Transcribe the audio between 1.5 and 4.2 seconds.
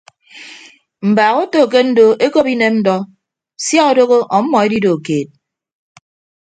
ke ndo ekop inem ndọ sia odooho